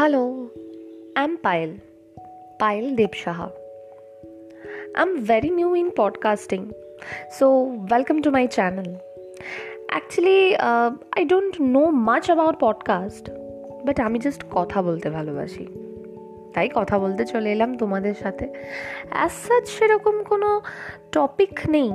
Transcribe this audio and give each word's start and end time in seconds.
Hello, 0.00 0.50
I'm 1.14 1.36
Payal, 1.36 1.78
Payal 2.58 2.96
Deb 2.96 3.12
Shaha. 3.12 3.50
I'm 4.96 5.24
very 5.24 5.50
new 5.50 5.74
in 5.74 5.90
podcasting, 5.90 6.72
so 7.38 7.64
welcome 7.90 8.22
to 8.22 8.30
my 8.30 8.46
channel. 8.46 8.98
Actually, 9.90 10.56
uh, 10.56 10.90
I 11.12 11.24
don't 11.24 11.60
know 11.60 11.90
much 11.90 12.30
about 12.30 12.54
podcast, 12.60 13.24
but 13.84 14.00
আমি 14.00 14.18
just 14.18 14.44
কথা 14.50 14.82
বলতে 14.82 15.10
ভালোবাসি 15.10 15.66
তাই 16.54 16.68
কথা 16.74 16.98
বলতে 16.98 17.26
চলে 17.26 17.52
এলাম 17.52 17.76
তোমাদের 17.76 18.14
সাথে 18.14 18.48
অ্যাজ 19.10 19.30
সাচ 19.30 19.68
সেরকম 19.68 20.22
কোনো 20.22 20.60
টপিক 21.12 21.58
নেই 21.68 21.90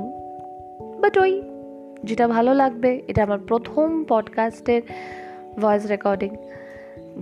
বাট 0.98 1.18
ওই 1.18 1.42
যেটা 2.04 2.28
ভালো 2.28 2.54
লাগবে 2.54 3.02
এটা 3.08 3.22
আমার 3.22 3.38
প্রথম 3.38 4.04
পডকাস্টের 4.04 4.82
ভয়েস 5.60 5.86
রেকর্ডিং 5.86 6.36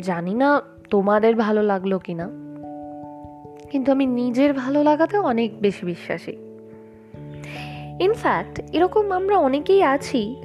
জানি 0.02 0.34
না 0.34 0.62
তোমাদের 0.90 1.36
ভালো 1.36 1.62
লাগল 1.62 1.98
কি 1.98 2.14
না 2.14 2.30
কিন্তু 3.70 3.92
আমি 3.92 4.06
নিজের 4.06 4.52
ভালো 4.52 4.82
লাগাতে 4.82 5.18
অনেক 5.18 5.60
বেশি 5.60 5.86
বিশ্বাসী। 5.86 6.32
ইনফ্যাক্ট 8.00 8.60
এরকম 8.72 9.10
আমরা 9.10 9.38
অনেকেই 9.38 9.82
আছি 9.82 10.42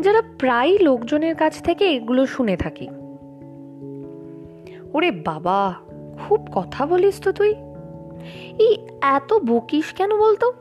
যারা 0.00 0.22
প্রায় 0.38 0.78
লোকজনের 0.78 1.34
কাছ 1.34 1.62
থেকে 1.62 1.84
এগুলো 1.84 2.26
শুনে 2.26 2.56
থাকি। 2.56 2.88
ওরে 4.94 5.10
বাবা, 5.10 5.74
খুব 6.28 6.48
কথা 6.52 6.86
বলিস 6.86 7.20
তো 7.20 7.32
তুই। 7.32 7.54
এই 8.58 8.78
এত 9.00 9.32
বকিস 9.32 9.92
কেন 9.92 10.18
বলতো? 10.18 10.52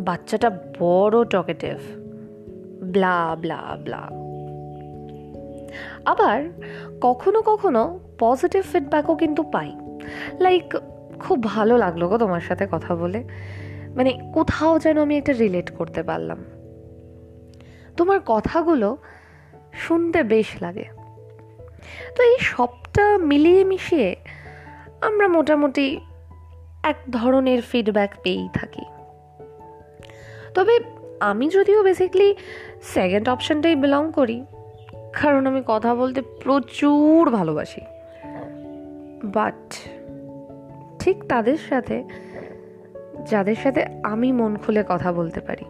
বাচ্চাটা 0.00 0.50
বড় 0.78 1.24
টকেটিভ 1.24 1.76
ব্লা 2.82 3.36
ব্লা 3.40 3.76
ব্লা। 3.84 4.27
আবার 6.04 6.42
কখনো 7.00 7.42
কখনো 7.42 8.00
পজিটিভ 8.18 8.64
ফিডব্যাকও 8.72 9.14
কিন্তু 9.14 9.42
পাই। 9.42 9.72
লাইক 10.40 10.74
খুব 11.18 11.42
ভালো 11.42 11.78
লাগল 11.78 12.06
গো 12.06 12.18
তোমার 12.18 12.40
সাথে 12.40 12.66
কথা 12.70 12.96
বলে। 12.96 13.24
মানে 13.96 14.18
কোথাও 14.34 14.78
যেন 14.78 15.02
আমি 15.02 15.16
একটা 15.16 15.32
রিলেট 15.32 15.70
করতে 15.70 16.02
পারলাম। 16.02 16.44
তোমার 17.96 18.20
কথাগুলো 18.26 18.96
শুনতে 19.72 20.22
বেশ 20.22 20.46
লাগে। 20.62 20.84
তো 22.16 22.22
এই 22.22 22.36
সবটা 22.40 23.18
মিলিয়ে 23.18 23.64
মিশিয়ে 23.64 24.16
আমরা 25.00 25.28
মোটামুটি 25.28 26.00
এক 26.82 26.96
ধরনের 27.10 27.62
ফিডব্যাক 27.62 28.10
পেয়েই 28.22 28.48
থাকি। 28.54 28.82
তবে 30.54 30.78
আমি 31.20 31.48
যদিও 31.48 31.82
বেসিকলি 31.82 32.34
সেকেন্ড 32.82 33.28
অপশানটাই 33.28 33.76
বিলং 33.76 34.12
করি। 34.14 34.44
কারণ 35.22 35.46
আমি 35.46 35.62
কথা 35.66 35.94
বলতে 35.94 36.22
প্রচুর 36.22 37.30
ভালোবাসি। 37.30 37.80
বাট 39.24 39.74
ঠিক 40.98 41.24
তাদের 41.24 41.56
সাথে 41.68 42.04
যাদের 43.30 43.54
সাথে 43.54 43.86
আমি 44.02 44.32
মন 44.32 44.56
খুলে 44.56 44.84
কথা 44.88 45.12
বলতে 45.12 45.40
পারি। 45.40 45.64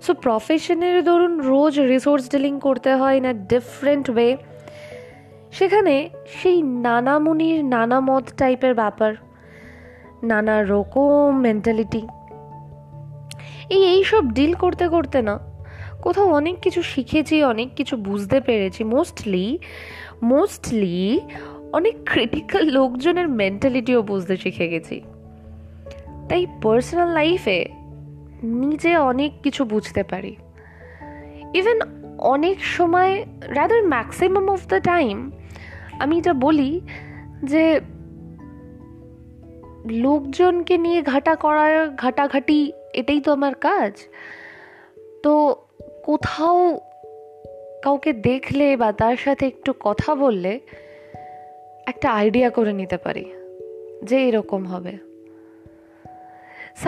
So 0.03 0.15
প্রফেশনের 0.15 1.05
ধরুন 1.05 1.41
রোজ 1.41 1.81
রিসোর্স 1.81 2.31
ডিলিং 2.31 2.61
করতে 2.61 2.95
হয় 2.95 3.17
ইন 3.17 3.27
আ 3.27 3.33
ডিফারেন্ট 3.33 4.11
ওয়ে 4.11 4.37
সেখানে 5.55 6.09
সেই 6.29 6.63
নানা 6.63 7.19
মুনির 7.19 7.65
নানা 7.65 8.01
মত 8.01 8.25
টাইপের 8.37 8.75
ব্যাপার, 8.75 9.15
নানা 10.23 10.65
রকম 10.65 11.41
মেন্টালিটি 11.41 12.03
এই 13.71 13.83
এইসব 13.85 14.23
ডিল 14.33 14.53
করতে 14.55 14.89
করতে 14.89 15.23
না, 15.23 15.39
কোথাও 16.03 16.29
অনেক 16.33 16.57
কিছু 16.61 16.83
শিখেছি, 16.83 17.45
অনেক 17.45 17.69
কিছু 17.77 17.97
বুঝতে 17.97 18.41
পেরেছি। 18.41 18.85
মোস্টলি 18.85 19.59
মোস্টলি 20.23 21.21
অনেক 21.73 21.95
ক্রিটিক্যাল 22.05 22.65
লোকজনের 22.65 23.29
মেন্টালিটিও 23.29 24.03
বুঝতে 24.03 24.37
শিখে 24.37 24.69
গেছি। 24.69 25.01
তাই 26.29 26.47
পার্সোনাল 26.63 27.09
লাইফে 27.09 27.67
নিজে 28.43 28.97
অনেক 28.97 29.33
কিছু 29.43 29.65
বুঝতে 29.65 30.03
পারি। 30.03 30.37
ইভেন 31.55 31.79
অনেক 32.19 32.65
সময় 32.65 33.13
rather 33.49 33.83
maximum 33.83 34.47
of 34.49 34.67
the 34.69 34.81
time 34.81 35.31
আমি 36.01 36.19
এটা 36.19 36.35
বলি 36.35 36.81
যে 37.45 37.81
লোকজনকে 39.91 40.79
নিয়ে 40.79 41.03
ঘাটা 41.03 41.37
করার, 41.37 41.89
ঘাটাঘাটি 41.89 42.73
এটাই 42.93 43.21
তো 43.21 43.33
আমার 43.33 43.55
কাজ। 43.55 43.93
তো 45.23 45.57
কোথাও 46.05 46.81
কাউকে 47.83 48.13
দেখলে 48.13 48.77
বা 48.77 48.93
তার 48.93 49.17
সাথে 49.17 49.47
একটু 49.47 49.75
কথা 49.81 50.15
বললে 50.15 50.61
একটা 51.87 52.11
আইডিয়া 52.11 52.51
করে 52.51 52.73
নিতে 52.73 52.97
পারি 52.97 53.33
যে 54.05 54.29
এরকম 54.29 54.65
হবে। 54.67 54.99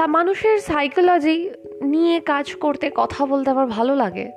মানুষের 0.06 0.58
সাইকোলজি 0.58 1.50
নিয়ে 1.82 2.20
কাজ 2.20 2.54
করতে, 2.54 2.90
কথা 2.94 3.26
বলতে 3.26 3.50
আমার 3.50 3.66
ভালো 3.66 3.96
লাগে। 3.96 4.32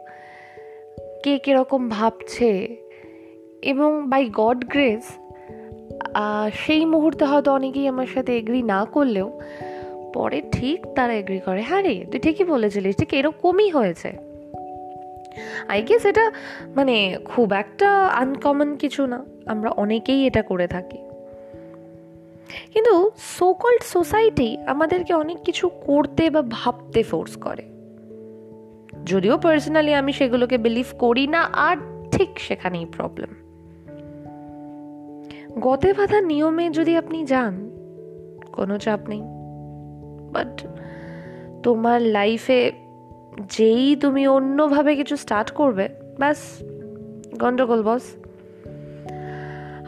কে 1.23 1.37
কীরকম 1.37 1.89
ভাবছে 1.89 2.75
এবং 3.61 4.09
বাই 4.09 4.29
গড 4.33 4.65
গ্রেস 4.65 5.05
সেই 6.53 6.85
মুহূর্তে 6.85 7.25
হয়তো 7.25 7.51
অনেকেই 7.51 7.87
আমার 7.87 8.07
সাথে 8.07 8.37
এগ্রি 8.37 8.61
না 8.63 8.85
করলেও 8.85 9.39
পরে 10.13 10.41
ঠিক 10.51 10.85
তারা 10.95 11.13
এগ্রি 11.13 11.39
করে। 11.39 11.61
হ্যাঁ 11.61 11.81
রে, 11.81 12.05
তুই 12.11 12.19
ঠিকই 12.19 12.43
বলেছিলিস, 12.43 12.95
ঠিক 12.95 13.13
এরকমই 13.13 13.69
হয়েছে। 13.69 14.09
আই 15.67 15.81
গেস 15.81 16.05
এটা 16.05 16.31
মানে 16.75 17.17
খুব 17.25 17.53
একটা 17.53 18.05
আনকমন 18.05 18.75
কিছু 18.75 19.05
না, 19.05 19.25
আমরা 19.45 19.69
অনেকেই 19.69 20.27
এটা 20.27 20.41
করে 20.41 20.67
থাকি। 20.67 20.97
কিন্তু 22.73 23.11
সোকল্ড 23.17 23.83
সোসাইটি 23.83 24.57
আমাদেরকে 24.67 25.13
অনেক 25.13 25.37
কিছু 25.37 25.69
করতে 25.69 26.29
বা 26.29 26.41
ভাবতে 26.41 27.03
ফোর্স 27.03 27.35
করে। 27.35 27.63
যদিও 29.05 29.37
পার্সোনালি 29.37 29.93
আমি 29.93 30.13
সেগুলোকে 30.13 30.57
বিলিভ 30.57 30.85
করি 30.99 31.27
না, 31.27 31.41
আর 31.41 31.77
ঠিক 32.11 32.39
সেখানেই 32.39 32.85
প্রবলেম 32.85 33.48
গতে 35.51 35.93
বাঁধা 35.93 36.21
নিয়মে 36.21 36.69
যদি 36.69 36.97
আপনি 36.97 37.25
যান, 37.25 37.69
কোনো 38.51 38.77
চাপ 38.77 38.99
নেই। 39.09 39.21
বাট 40.31 40.67
তোমার 41.63 42.01
লাইফে 42.01 42.71
যেই 43.49 43.95
তুমি 43.95 44.27
অন্যভাবে 44.27 44.95
কিছু 44.95 45.17
স্টার্ট 45.17 45.51
করবে, 45.51 45.89
ব্যাস, 46.17 46.37
গন্ডগোল 47.39 47.83
বস 47.83 48.01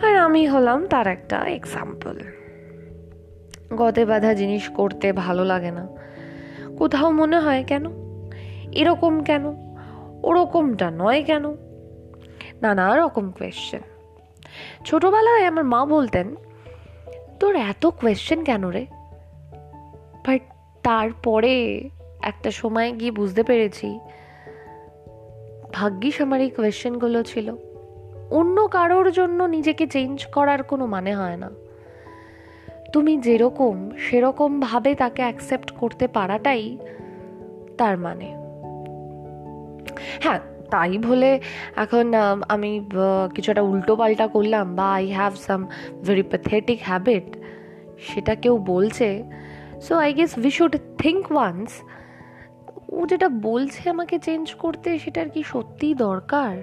আর 0.06 0.18
আমি 0.18 0.48
হলাম 0.48 0.88
তার 0.88 1.08
একটা 1.08 1.38
এক্সাম্পল 1.38 2.16
গদে 3.76 4.06
বাঁধা 4.06 4.34
জিনিস 4.34 4.70
করতে 4.70 5.14
ভালো 5.14 5.46
লাগে 5.46 5.72
না। 5.72 5.88
কোথাও 6.78 7.12
মনে 7.12 7.40
হয় 7.40 7.64
কেন? 7.68 7.86
এরকম 8.72 9.24
কেন? 9.24 9.46
ওরকমটা 10.24 10.92
নয় 10.92 11.24
কেন? 11.24 11.56
নানা 12.62 12.98
রকম 12.98 13.32
কোয়েশ্চেন 13.32 13.82
ছোটবেলায় 14.86 15.46
আমার 15.46 15.64
মা 15.64 15.86
বলতেন, 15.86 16.36
তোর 17.40 17.56
এত 17.56 17.86
কোয়েশ্চেন 17.86 18.44
কেন 18.44 18.68
রে? 18.68 18.86
বাট 20.26 20.42
তারপরে 20.84 21.54
একটা 22.22 22.52
সময় 22.52 22.92
গিয়ে 22.92 23.12
বুঝতে 23.12 23.44
পেরেছি, 23.44 24.00
ভাগ্যিস 25.74 26.22
আমার 26.22 26.42
এই 26.42 26.50
কোয়েশ্চেনগুলো 26.50 27.24
ছিল। 27.24 27.56
অন্য 28.32 28.68
কারোর 28.68 29.12
জন্য 29.12 29.44
নিজেকে 29.44 29.88
চেঞ্জ 29.88 30.26
করার 30.26 30.64
কোনো 30.64 30.86
মানে 30.86 31.16
হয় 31.16 31.38
না। 31.38 31.50
তুমি 32.94 33.18
যেরকম 33.18 33.90
সেরকমভাবে 33.98 34.96
তাকে 34.96 35.22
অ্যাকসেপ্ট 35.22 35.72
করতে 35.72 36.08
পারাটাই 36.08 36.78
তার 37.78 37.98
মানে। 37.98 38.26
হ্যাঁ 40.20 40.40
তাই 40.72 40.98
বলে 40.98 41.40
এখন 41.76 42.14
আমি 42.50 42.72
কিছু 43.36 43.52
একটা 43.52 43.62
উল্টো 43.62 43.96
পাল্টা 43.96 44.28
করলাম 44.28 44.76
বা 44.76 44.94
I 44.94 45.12
have 45.12 45.36
some 45.36 45.68
very 46.06 46.24
pathetic 46.24 46.80
habit 46.84 47.38
সেটা 48.00 48.36
কেউ 48.36 48.58
বলছে। 48.58 49.24
So 49.82 49.96
I 49.96 50.14
guess 50.14 50.38
we 50.38 50.52
should 50.52 50.76
think 50.98 51.32
once 51.32 51.70
ও 52.90 53.06
যেটা 53.06 53.30
বলছে 53.30 53.90
আমাকে 53.90 54.20
চেঞ্জ 54.20 54.54
করতে 54.54 55.00
সেটার 55.00 55.30
কি 55.30 55.44
সত্যিই 55.44 55.94
দরকার? 55.94 56.58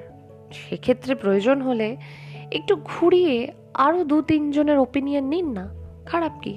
সেক্ষেত্রে 0.53 1.15
প্রয়োজন 1.15 1.63
হলে 1.63 1.97
একটু 2.53 2.77
ঘুরিয়ে 2.85 3.53
আরও 3.75 4.05
দু 4.05 4.23
তিনজনের 4.23 4.79
ওপিনিয়ন 4.79 5.25
নিন 5.25 5.47
না। 5.53 5.69
খারাপ 6.07 6.33
কি? 6.43 6.55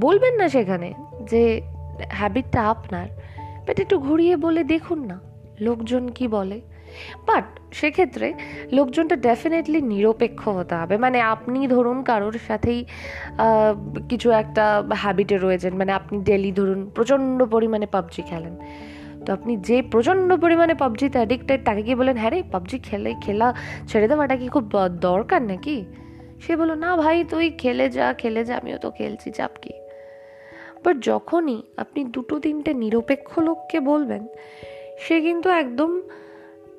বলবেন 0.00 0.34
না 0.36 0.48
সেখানে 0.48 0.92
যে 1.30 1.60
হ্যাবিটটা 2.08 2.60
আপনার 2.62 3.06
বাট 3.68 3.80
একটু 3.80 3.98
ঘুরিয়ে 3.98 4.36
বলে 4.36 4.64
দেখুন 4.64 5.00
না। 5.06 5.27
লোকজন 5.66 6.04
কি 6.16 6.26
বলে? 6.36 6.58
বাট 7.28 7.46
সেক্ষেত্রে 7.80 8.28
লোকজনটা 8.76 9.16
ডেফিনেটলি 9.28 9.80
নিরপেক্ষ 9.92 10.42
হতে 10.58 10.74
হবে। 10.80 10.94
মানে 11.04 11.18
আপনি 11.34 11.58
ধরুন 11.74 11.98
কারোর 12.10 12.36
সাথেই 12.48 12.80
কিছু 14.10 14.28
একটা 14.42 14.64
হ্যাবিটে 15.02 15.36
রয়েছেন। 15.36 15.72
মানে 15.80 15.92
আপনি 15.98 16.16
ডেলি 16.28 16.50
ধরুন 16.58 16.80
প্রচণ্ড 16.96 17.38
পরিমাণে 17.54 17.86
পাবজি 17.94 18.22
খেলেন। 18.30 18.54
তো 19.24 19.28
আপনি 19.36 19.52
যে 19.68 19.76
প্রচণ্ড 19.92 20.28
পরিমাণে 20.44 20.74
পাবজিতে 20.74 21.16
অ্যাডিক্টেড 21.20 21.60
তাকে 21.64 21.82
কি 21.88 21.94
বলেন 22.00 22.16
হ্যাঁ 22.22 22.32
রে 22.34 22.40
পাবজি 22.54 22.78
খেলে, 22.78 23.10
খেলা 23.24 23.48
ছেড়ে 23.88 24.06
দেওয়াটা 24.10 24.36
কি 24.40 24.46
খুব 24.54 24.64
দরকার 25.08 25.42
নাকি? 25.42 25.76
সে 26.44 26.52
বলো 26.60 26.74
না 26.84 26.90
ভাই, 27.02 27.16
তুই 27.24 27.46
খেলে 27.62 27.86
যা 27.96 28.06
খেলে 28.12 28.42
যা, 28.48 28.54
আমিও 28.60 28.78
তো 28.84 28.88
খেলছি, 28.98 29.28
চাপ 29.38 29.52
কি? 29.62 29.72
বাট 30.84 30.96
যখনই 31.10 31.58
আপনি 31.82 32.00
দুটো 32.14 32.34
তিনটে 32.44 32.70
নিরপেক্ষ 32.82 33.30
লোককে 33.38 33.78
বলবেন 33.90 34.22
সে 34.98 35.20
কিন্তু 35.20 35.48
একদম 35.62 36.00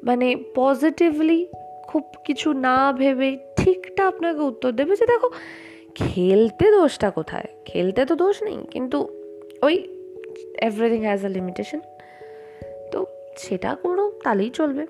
মানে 0.04 0.28
পজিটিভলি 0.56 1.48
খুব 1.88 2.04
কিছু 2.26 2.54
না 2.54 2.78
ভেবে 2.92 3.30
ঠিকটা 3.58 4.08
আপনাকে 4.08 4.42
উত্তর 4.42 4.72
দেবে 4.72 4.96
যে 4.96 5.06
দেখো, 5.06 5.30
খেলতে 5.96 6.72
দোষটা 6.72 7.10
কোথায়? 7.12 7.48
খেলতে 7.66 8.06
তো 8.06 8.16
দোষ 8.16 8.44
নেই, 8.44 8.58
কিন্তু 8.72 8.98
ওই 9.62 9.76
এভরিথিং 10.62 11.02
হ্যাজ 11.02 11.26
আ 11.26 11.30
লিমিটেশন 11.30 11.80
তো 12.92 13.06
সেটা 13.38 13.76
করো, 13.76 14.12
তাহলেই 14.24 14.50
চলবে। 14.50 14.84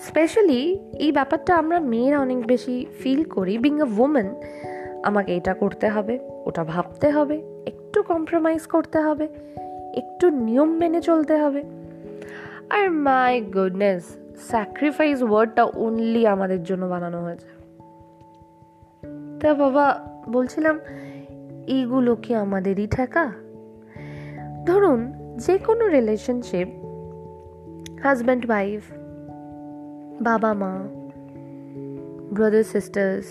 স্পেশালি 0.00 0.60
এই 0.98 1.12
ব্যাপারটা 1.12 1.52
আমরা 1.54 1.80
মেয়েরা 1.80 2.20
অনেক 2.20 2.46
বেশি 2.46 2.86
ফিল 3.00 3.24
করি। 3.24 3.58
বিং 3.58 3.80
আ 3.80 3.88
ওমেন 3.98 4.28
আমাকে 5.04 5.36
এটা 5.36 5.54
করতে 5.54 5.88
হবে, 5.88 6.18
ওটা 6.44 6.64
ভাবতে 6.64 7.10
হবে, 7.10 7.36
একটু 7.66 8.02
কম্প্রোমাইজ 8.02 8.62
করতে 8.66 8.98
হবে। 8.98 9.28
একটু 9.94 10.30
নিয়ম 10.30 10.76
মেনে 10.76 11.00
চলতে 11.00 11.36
হবে। 11.36 11.62
আর 12.70 12.90
মাই 12.90 13.40
গুডনেস 13.40 14.16
স্যাক্রিফাইস 14.36 15.22
ওয়ার্ডটা 15.22 15.64
অনলি 15.64 16.26
আমাদের 16.26 16.62
জন্য 16.62 16.86
বানানো 16.86 17.22
হয়েছে। 17.22 17.48
তা 19.40 19.54
বাবা, 19.54 19.86
বলছিলাম 20.28 20.80
এইগুলো 21.66 22.16
কি 22.16 22.34
আমাদেরই 22.34 22.86
ঠেকা? 22.86 23.32
ধরুন 24.66 25.12
যে 25.36 25.58
কোনো 25.58 25.88
রিলেশনশিপ 25.88 26.68
হাজব্যান্ড 28.02 28.46
ওয়াইফ 28.46 28.82
বাবা, 30.22 30.54
মা 30.54 30.72
ব্রাদার 32.32 32.64
সিস্টার্স 32.64 33.26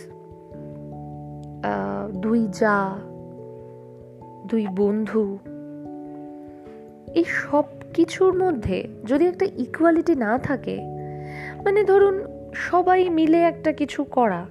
দুই 2.15 2.47
যা, 2.47 2.97
দুই 4.47 4.67
বন্ধু 4.75 5.37
এই 7.17 7.23
সব 7.23 7.65
কিছুর 7.93 8.33
মধ্যে 8.33 8.87
যদি 9.05 9.25
একটা 9.25 9.45
ইকুয়ালিটি 9.57 10.15
না 10.15 10.37
থাকে 10.37 10.75
মানে 11.65 11.83
ধরুন 11.83 12.15
সবাই 12.53 13.09
মিলে 13.09 13.39
একটা 13.43 13.71
কিছু 13.71 14.03
করা, 14.03 14.45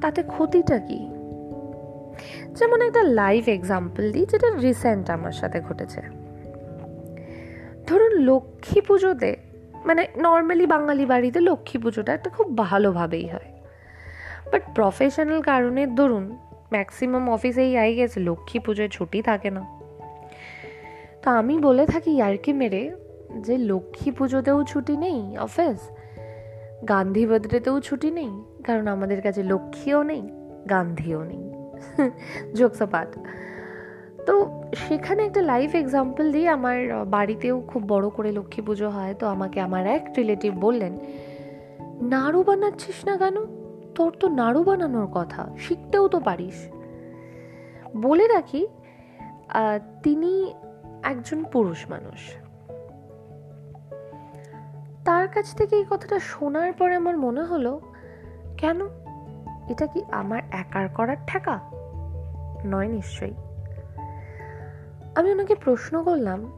তাতে 0.00 0.22
ক্ষতিটা 0.22 0.78
কি? 0.78 1.00
যেমন 2.54 2.82
একটা 2.82 3.02
লাইভ 3.02 3.48
এক্সাম্পল 3.48 4.12
দিই, 4.12 4.26
যেটা 4.26 4.48
রিসেন্ট 4.56 5.10
আমার 5.10 5.32
সাথে 5.32 5.60
ঘটেছে। 5.60 6.00
ধরুন 7.86 8.12
লক্ষ্মী 8.12 8.80
পুজোতে 8.80 9.36
মানে 9.84 10.06
নর্মালি 10.16 10.66
বাঙালি 10.66 11.06
বাড়িতে 11.06 11.40
লক্ষ্মী 11.40 11.80
পুজোটা 11.80 12.12
একটা 12.12 12.30
খুব 12.30 12.58
ভালোভাবেই 12.58 13.26
হয়। 13.26 13.48
বাট 14.52 14.62
প্রফেশনাল 14.74 15.40
কারণের 15.40 15.94
ধরুন 15.94 16.24
ম্যাক্সিমাম 16.72 17.30
অফিসেই 17.30 17.76
আই 17.76 17.94
গেছে, 17.94 18.20
লক্ষ্মী 18.20 18.58
পুজোয় 18.60 18.88
ছুটি 18.88 19.22
থাকে 19.22 19.50
না। 19.50 19.83
তো 21.24 21.30
আমি 21.30 21.54
বলে 21.58 21.84
থাকি 21.86 22.10
ইয়ার্কি 22.10 22.52
মেরে 22.52 22.82
যে 23.46 23.54
লক্ষ্মী 23.70 24.10
পুজোতেও 24.10 24.58
ছুটি 24.70 24.94
নেই 25.04 25.20
অফিস 25.38 25.80
গান্ধী 26.88 27.24
বার্থডেতেও 27.26 27.76
ছুটি 27.80 28.08
নেই, 28.10 28.32
কারণ 28.66 28.86
আমাদের 28.86 29.20
কাছে 29.22 29.40
লক্ষ্মীও 29.42 30.00
নেই, 30.02 30.22
গান্ধীও 30.70 31.20
নেই। 31.24 31.44
যোগসাপাট 32.58 33.08
তো 34.26 34.34
সেখানে 34.74 35.20
একটা 35.28 35.42
লাইভ 35.52 35.70
এক্সাম্পল 35.74 36.26
দিয়ে 36.32 36.48
আমার 36.48 36.78
বাড়িতেও 37.16 37.56
খুব 37.70 37.82
বড় 37.88 38.06
করে 38.16 38.30
লক্ষ্মী 38.32 38.62
পুজো 38.66 38.88
হয়, 38.96 39.14
তো 39.20 39.24
আমাকে 39.26 39.58
আমার 39.66 39.84
এক 39.96 40.04
রিলেটিভ 40.18 40.52
বললেন, 40.60 40.92
নাড়ু 42.12 42.40
বানাচ্ছিস 42.42 42.98
না 43.08 43.14
কেন? 43.16 43.36
তোর 43.96 44.10
তো 44.20 44.26
নাড়ু 44.40 44.60
বানানোর 44.68 45.08
কথা, 45.18 45.42
শিখতেও 45.58 46.04
তো 46.08 46.18
পারিস। 46.20 46.58
বলে 47.96 48.24
রাখি 48.28 48.62
তিনি 50.02 50.32
একজন 51.04 51.44
পুরুষ 51.44 51.90
মানুষ। 51.90 52.34
তার 55.04 55.28
কাছ 55.28 55.54
থেকে 55.54 55.76
এই 55.76 55.84
কথাটা 55.90 56.18
শোনার 56.18 56.72
পরে 56.72 56.94
আমার 56.94 57.16
মনে 57.16 57.42
হলো, 57.42 57.80
কেন? 58.58 58.80
এটা 59.68 59.86
কি 59.86 60.02
আমার 60.10 60.42
একার 60.50 60.88
করার 60.88 61.16
ঠেকা? 61.26 61.60
নয় 62.66 62.88
নিশ্চয়ই। 62.88 63.34
আমি 65.14 65.30
ওনাকে 65.30 65.54
প্রশ্ন 65.54 66.04
করলাম, 66.04 66.52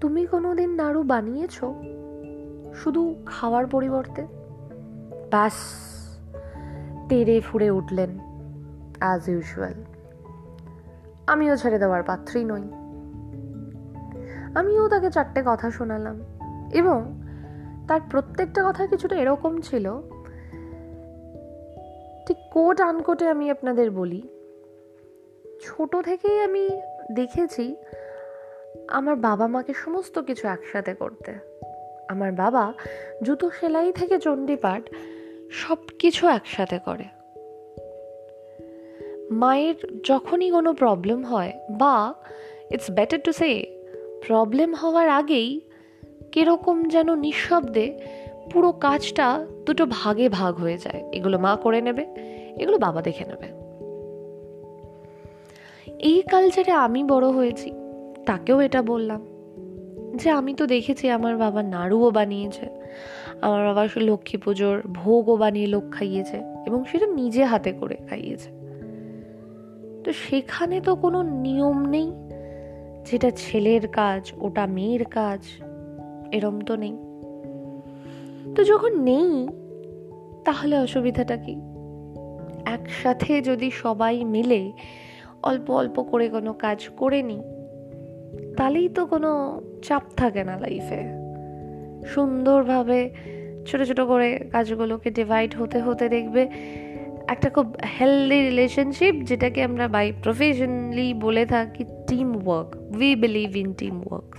তুমি 0.00 0.26
কোনোদিন 0.26 0.70
নাড়ু 0.74 1.02
বানিয়েছ? 1.02 1.64
শুধু 2.74 3.14
খাওয়ার 3.26 3.66
পরিবর্তে? 3.66 4.26
ব্যাস 5.30 5.52
তেরে 7.08 7.40
ফুড়ে 7.40 7.70
উঠলেন 7.70 8.18
অ্যাজ 8.98 9.28
ইউজুয়াল 9.28 9.84
আমিও 11.26 11.56
ছেড়ে 11.56 11.78
দেওয়ার 11.78 12.02
পাত্রই 12.02 12.44
নই। 12.44 12.83
আমিও 14.54 14.88
তাকে 14.88 15.10
চারটে 15.10 15.42
কথা 15.46 15.70
শোনালাম। 15.70 16.20
এবং 16.74 17.20
তার 17.88 18.00
প্রত্যেকটা 18.10 18.62
কথা 18.68 18.86
কিছুটা 18.86 19.16
এরকম 19.16 19.60
ছিল, 19.60 20.02
ঠিক 22.26 22.36
কোট 22.52 22.80
আনকোটে 22.80 23.28
আমি 23.28 23.50
আপনাদের 23.50 23.90
বলি। 23.90 24.22
ছোট 25.62 25.96
থেকেই 25.96 26.40
আমি 26.40 26.70
দেখেছি 27.12 27.76
আমার 28.88 29.16
বাবা 29.16 29.46
মাকে 29.46 29.74
সমস্ত 29.74 30.18
কিছু 30.18 30.48
একসাথে 30.48 30.94
করতে। 30.94 31.34
আমার 32.08 32.32
বাবা 32.32 32.72
জুতো 33.22 33.50
সেলাই 33.50 33.92
থেকে 33.92 34.18
চণ্ডীপাঠ 34.18 34.82
সব 35.50 35.76
কিছু 35.98 36.28
একসাথে 36.28 36.78
করে। 36.78 37.04
মায়ের 39.30 39.74
যখনই 40.04 40.50
কোনো 40.50 40.74
প্রবলেম 40.74 41.24
হয় 41.24 41.52
বা 41.70 42.14
it's 42.70 42.90
better 42.90 43.20
to 43.20 43.32
say 43.32 43.83
problem 44.26 44.74
হওয়ার 44.74 45.08
আগেই 45.08 45.60
কীরকম 46.32 46.84
যেন 46.84 47.14
নিঃশব্দে 47.14 47.98
পুরো 48.52 48.72
কাজটা 48.72 49.46
দুটো 49.66 49.86
ভাগে 49.90 50.28
ভাগ 50.28 50.54
হয়ে 50.54 50.78
যায়। 50.78 51.04
এগুলো 51.12 51.38
মা 51.38 51.56
করে 51.56 51.80
নেবে, 51.80 52.06
এগুলো 52.58 52.78
বাবা 52.78 53.02
দেখে 53.02 53.24
নেবে। 53.24 53.48
এই 55.98 56.22
কালচারে 56.22 56.72
আমি 56.72 57.04
বড় 57.04 57.28
হয়েছি, 57.28 57.72
তাকেও 58.26 58.60
এটা 58.60 58.82
বললাম 58.82 59.20
যে 60.14 60.30
আমি 60.30 60.54
তো 60.54 60.66
দেখেছি 60.66 61.10
আমার 61.10 61.36
বাবা 61.36 61.62
নাড়ুও 61.62 62.10
বানিয়েছে, 62.10 62.66
আমার 63.40 63.64
বাবা 63.64 63.88
লক্ষ্মী 63.96 64.38
পুজোর 64.38 64.82
ভোগও 64.86 65.36
বানিয়ে 65.36 65.66
লোক 65.66 65.84
খাইয়েছে 65.90 66.42
এবং 66.66 66.84
সেটা 66.84 67.06
নিজে 67.06 67.44
হাতে 67.44 67.72
করে 67.72 67.94
খাইয়েছে। 67.94 68.50
তো 70.04 70.12
সেখানে 70.12 70.80
তো 70.80 70.94
কোনো 70.94 71.22
নিয়ম 71.22 71.86
নেই। 71.86 72.12
যেটা 73.04 73.30
ছেলের 73.30 73.88
কাজ, 73.88 74.32
ওটা 74.40 74.66
মেয়ের 74.66 75.04
কাজ, 75.04 75.40
এরম 76.32 76.60
তো 76.60 76.76
নেই। 76.76 76.96
তো 78.54 78.64
যখন 78.64 79.00
নেই, 79.00 79.48
তাহলে 80.44 80.78
অসুবিধাটা 80.78 81.36
কি? 81.36 81.54
একসাথে 82.66 83.42
যদি 83.42 83.70
সবাই 83.70 84.24
মিলে 84.24 84.72
অল্প 85.42 85.70
অল্প 85.70 86.02
করে 86.02 86.28
কোনো 86.28 86.52
কাজ 86.52 86.88
করে 86.96 87.22
নিই, 87.22 87.42
তাহলেই 88.56 88.88
তো 88.88 89.06
কোনো 89.06 89.60
চাপ 89.82 90.02
থাকে 90.16 90.44
না 90.44 90.58
লাইফে 90.58 91.24
সুন্দরভাবে 92.06 93.10
ছোট 93.66 93.82
ছোট 93.82 94.00
করে 94.00 94.48
কাজগুলোকে 94.52 95.10
ডিভাইড 95.10 95.54
হতে 95.56 95.80
হতে 95.80 96.08
দেখবে 96.08 96.48
একটা 97.28 97.50
খুব 97.50 97.76
হেলদি 98.00 98.42
রিলেশনশিপ 98.42 99.14
যেটাকে 99.14 99.62
আমরা 99.62 99.88
বাই 99.88 100.12
প্রফেশনালি 100.22 101.14
বলে 101.14 101.46
থাকি 101.46 101.84
team 102.06 102.46
work 102.46 102.76
we 102.96 103.14
believe 103.14 103.56
in 103.56 103.72
team 103.72 104.00
work 104.00 104.36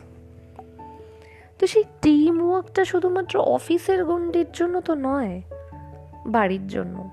তো 1.59 1.67
সেই 1.67 1.83
টিম 2.01 2.49
ওয়ার্কটা 2.49 2.85
শুধুমাত্র 2.85 3.39
অফিসের 3.39 4.05
গণ্ডির 4.05 4.45
জন্য 4.53 4.81
তো 4.81 4.95
নয়, 4.95 5.41
বাড়ির 6.25 6.67
জন্য। 6.67 7.09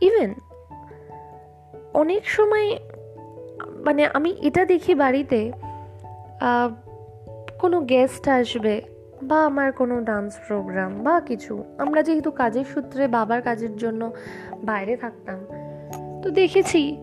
ইভেন 0.00 0.34
অনেক 1.94 2.28
সময় 2.28 2.78
মানে 3.84 4.06
আমি 4.06 4.36
এটা 4.42 4.64
দেখি 4.64 4.94
বাড়িতে 4.94 5.52
কোনো 7.58 7.80
গেস্ট 7.80 8.28
আসবে 8.28 8.82
বা 9.22 9.46
আমার 9.46 9.72
কোনো 9.72 10.00
ডান্স 10.00 10.38
প্রোগ্রাম 10.46 11.02
বা 11.02 11.20
কিছু। 11.20 11.64
আমরা 11.78 12.02
যেহেতু 12.02 12.30
কাজের 12.30 12.64
সূত্রে 12.64 13.08
বাবার 13.08 13.42
কাজের 13.42 13.76
জন্য 13.76 14.12
বাইরে 14.64 14.96
থাকতাম। 14.96 15.38
তো 16.22 16.30
দেখেছি, 16.30 16.96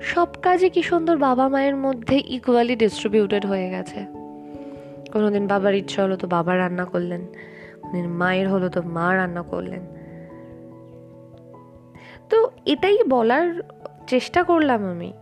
সব 0.00 0.28
কাজে 0.42 0.68
কি 0.68 0.82
সুন্দর 0.82 1.16
বাবা 1.16 1.48
মায়ের 1.48 1.76
মধ্যে 1.76 2.22
ইকুয়ালি 2.26 2.76
ডিস্ট্রিবিউটেড 2.76 3.46
হয়ে 3.46 3.70
গেছে। 3.70 4.06
কোনোদিন 5.12 5.46
বাবার 5.46 5.74
ইচ্ছা 5.74 6.02
হলো 6.02 6.16
তো 6.16 6.26
বাবা 6.28 6.56
রান্না 6.56 6.84
করলেন, 6.84 7.26
কোনোদিন 7.82 8.10
মায়ের 8.10 8.48
হলো 8.48 8.68
তো 8.68 8.82
মা 8.82 9.16
রান্না 9.16 9.42
করলেন। 9.42 9.80
তো 12.28 12.50
এটাই 12.66 12.98
বলার 13.08 13.62
চেষ্টা 14.06 14.42
করলাম 14.42 14.84
আমি। 14.84 15.12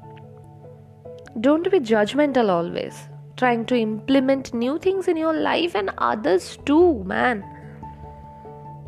Don't 1.40 1.68
be 1.68 1.80
judgemental 1.80 2.50
always 2.50 2.92
trying 3.36 3.64
to 3.64 3.74
implement 3.74 4.54
new 4.54 4.78
things 4.78 5.08
in 5.08 5.16
your 5.16 5.34
life 5.34 5.72
and 5.72 5.90
others 5.96 6.58
to 6.64 7.04
man 7.06 7.42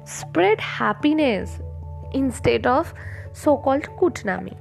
spread 0.06 0.58
happiness 0.78 1.58
instead 2.14 2.66
of 2.66 2.84
so 3.34 3.56
called 3.56 3.86
কুটনামি 3.96 4.54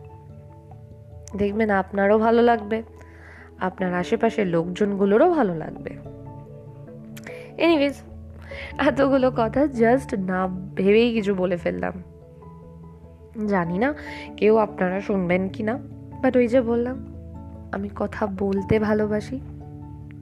দেখবেন 1.35 1.69
আপনারও 1.69 2.17
ভালো 2.17 2.41
লাগবে, 2.41 2.83
আপনার 3.59 3.93
আশেপাশের 3.93 4.47
লোকজনগুলোরও 4.47 5.29
ভালো 5.29 5.55
লাগবে। 5.55 5.91
এনিওয়েজ 7.57 7.95
এতগুলো 8.77 9.31
কথা 9.37 9.67
জাস্ট 9.67 10.13
না 10.13 10.47
ভেবেই 10.75 11.13
কিছু 11.13 11.35
বলে 11.35 11.57
ফেললাম। 11.57 11.93
জানি 13.47 13.77
না 13.77 13.93
কেউ 14.37 14.57
আপনারা 14.57 15.01
শুনবেন 15.01 15.49
কি 15.49 15.63
না 15.63 15.77
বাট 16.21 16.33
ওই 16.37 16.47
যে 16.47 16.61
বললাম, 16.61 16.97
আমি 17.71 17.89
কথা 17.95 18.27
বলতে 18.27 18.79
ভালোবাসি। 18.79 19.39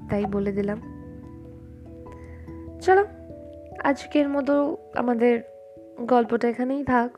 তাই 0.10 0.26
বলে 0.26 0.52
দিলাম। 0.52 0.82
চলো, 2.82 3.06
আজকের 3.84 4.30
মতো 4.30 4.78
আমাদের 4.96 5.40
গল্পটা 6.02 6.48
এখানেই 6.48 6.84
থাক, 6.84 7.18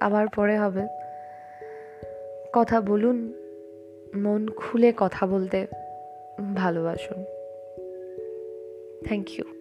আবার 0.00 0.28
পরে 0.28 0.58
হবে। 0.58 0.86
কথা 2.54 2.80
বলুন, 2.80 3.32
মন 4.16 4.48
খুলে 4.48 4.92
কথা 4.96 5.26
বলতে 5.26 5.66
ভালোবাসুন। 6.56 7.24
Thank 9.04 9.30
you 9.30 9.59